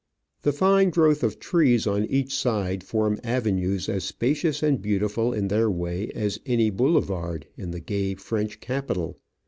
The 0.41 0.51
fine 0.51 0.89
growth 0.89 1.21
of 1.23 1.37
trees 1.37 1.85
on 1.85 2.05
each 2.05 2.35
side 2.35 2.83
form 2.83 3.19
avenues 3.23 3.87
as 3.87 4.03
spacious 4.03 4.63
and 4.63 4.81
beautiful 4.81 5.31
in 5.31 5.47
their 5.47 5.69
way 5.69 6.09
as 6.15 6.39
any 6.43 6.71
boulevard 6.71 7.45
in 7.55 7.69
the 7.69 7.81
gay 7.81 8.15
French 8.15 8.59
capital. 8.59 9.19